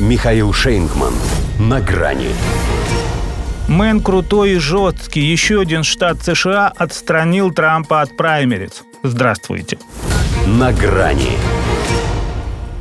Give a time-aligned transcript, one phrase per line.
[0.00, 1.14] Михаил Шейнгман.
[1.60, 2.30] На грани.
[3.68, 5.20] Мэн крутой и жесткий.
[5.20, 8.82] Еще один штат США отстранил Трампа от праймериз.
[9.04, 9.78] Здравствуйте.
[10.46, 11.38] На грани.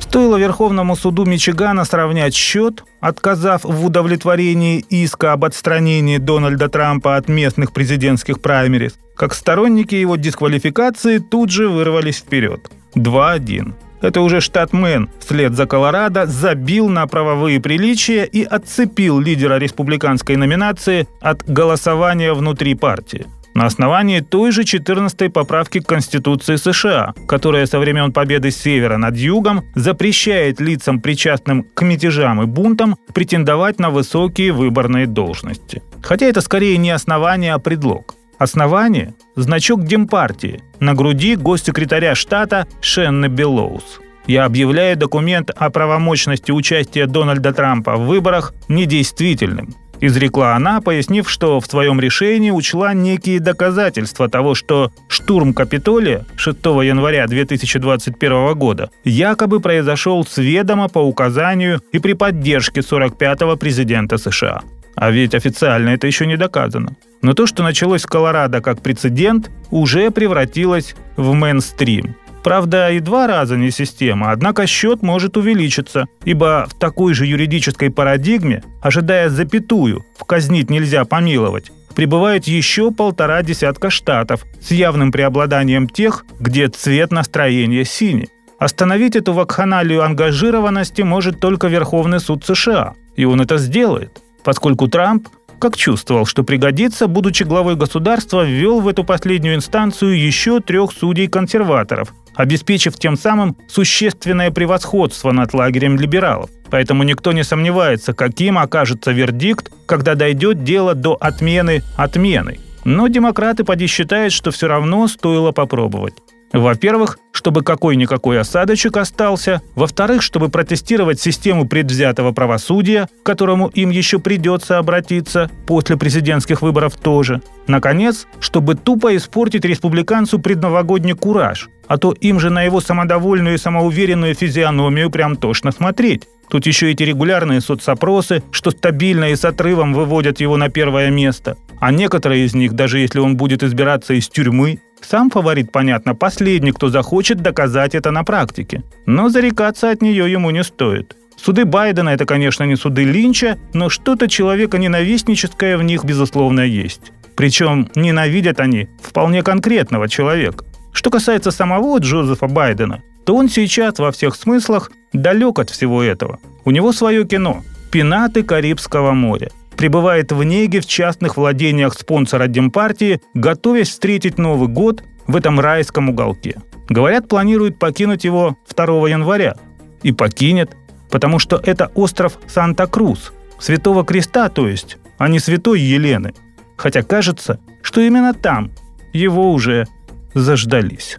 [0.00, 7.28] Стоило Верховному суду Мичигана сравнять счет, отказав в удовлетворении иска об отстранении Дональда Трампа от
[7.28, 12.70] местных президентских праймериз, как сторонники его дисквалификации тут же вырвались вперед.
[12.96, 13.72] 2-1.
[14.00, 20.36] Это уже штат Мэн, вслед за Колорадо, забил на правовые приличия и отцепил лидера республиканской
[20.36, 23.26] номинации от голосования внутри партии
[23.58, 29.16] на основании той же 14 поправки к Конституции США, которая со времен победы Севера над
[29.16, 35.82] Югом запрещает лицам, причастным к мятежам и бунтам, претендовать на высокие выборные должности.
[36.02, 38.14] Хотя это скорее не основание, а предлог.
[38.38, 44.00] Основание– значок Демпартии на груди госсекретаря штата Шенны Беллоуз.
[44.28, 49.74] Я объявляю документ о правомощности участия Дональда Трампа в выборах недействительным.
[50.00, 56.58] Изрекла она, пояснив, что в своем решении учла некие доказательства того, что штурм Капитолия 6
[56.64, 64.60] января 2021 года якобы произошел с ведома по указанию и при поддержке 45-го президента США.
[65.00, 66.96] А ведь официально это еще не доказано.
[67.22, 72.16] Но то, что началось в Колорадо как прецедент, уже превратилось в мейнстрим.
[72.42, 77.90] Правда, и два раза не система, однако счет может увеличиться, ибо в такой же юридической
[77.90, 85.88] парадигме, ожидая запятую, в казнить нельзя помиловать, прибывает еще полтора десятка штатов с явным преобладанием
[85.88, 88.28] тех, где цвет настроения синий.
[88.58, 94.10] Остановить эту вакханалию ангажированности может только Верховный суд США, и он это сделает,
[94.44, 100.60] поскольку Трамп как чувствовал, что пригодится, будучи главой государства, ввел в эту последнюю инстанцию еще
[100.60, 106.50] трех судей-консерваторов, обеспечив тем самым существенное превосходство над лагерем либералов.
[106.70, 112.58] Поэтому никто не сомневается, каким окажется вердикт, когда дойдет дело до отмены отмены.
[112.84, 116.14] Но демократы поди считают, что все равно стоило попробовать.
[116.52, 119.62] Во-первых, чтобы какой-никакой осадочек остался.
[119.74, 126.96] Во-вторых, чтобы протестировать систему предвзятого правосудия, к которому им еще придется обратиться после президентских выборов
[126.96, 127.42] тоже.
[127.66, 133.58] Наконец, чтобы тупо испортить республиканцу предновогодний кураж, а то им же на его самодовольную и
[133.58, 136.24] самоуверенную физиономию прям тошно смотреть.
[136.50, 141.56] Тут еще эти регулярные соцопросы, что стабильно и с отрывом выводят его на первое место.
[141.80, 146.72] А некоторые из них, даже если он будет избираться из тюрьмы, сам фаворит, понятно, последний,
[146.72, 148.82] кто захочет доказать это на практике.
[149.06, 151.16] Но зарекаться от нее ему не стоит.
[151.36, 157.12] Суды Байдена– это, конечно, не суды Линча, но что-то человека-ненавистническое в них, безусловно, есть.
[157.36, 160.64] Причем ненавидят они вполне конкретного человека.
[160.92, 166.40] Что касается самого Джозефа Байдена, то он сейчас во всех смыслах далек от всего этого.
[166.64, 167.62] У него свое кино
[167.92, 175.04] «Пинаты Карибского моря» пребывает в неге в частных владениях спонсора Демпартии, готовясь встретить Новый год
[175.28, 176.56] в этом райском уголке.
[176.88, 179.54] Говорят, планирует покинуть его 2 января.
[180.02, 180.76] И покинет,
[181.10, 186.34] потому что это остров Санта-Крус, Святого Креста, то есть, а не Святой Елены.
[186.76, 188.72] Хотя кажется, что именно там
[189.12, 189.86] его уже
[190.34, 191.18] заждались.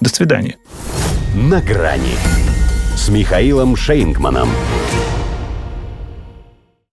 [0.00, 0.56] До свидания.
[1.34, 2.16] На грани
[2.96, 4.48] с Михаилом Шейнгманом.